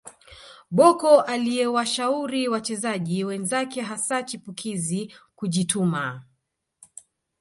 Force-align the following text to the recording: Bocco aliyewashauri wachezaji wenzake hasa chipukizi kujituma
Bocco 0.71 1.21
aliyewashauri 1.21 2.47
wachezaji 2.47 3.23
wenzake 3.25 3.81
hasa 3.81 4.23
chipukizi 4.23 5.13
kujituma 5.35 6.23